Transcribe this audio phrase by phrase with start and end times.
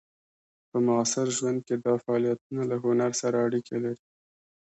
[0.69, 4.01] په معاصر ژوند کې دا فعالیتونه له هنر سره اړیکې لري.